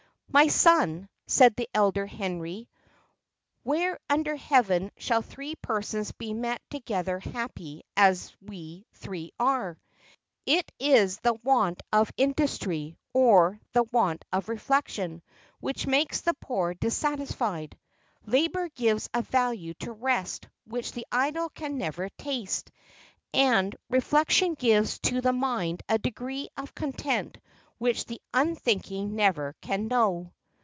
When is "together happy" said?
6.69-7.83